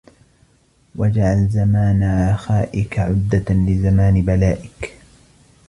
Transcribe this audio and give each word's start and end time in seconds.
وَاجْعَلْ 0.95 1.47
زَمَانَ 1.49 2.29
رَخَائِك 2.33 2.99
عُدَّةً 2.99 3.43
لِزَمَانِ 3.49 4.21
بَلَائِك 4.21 4.93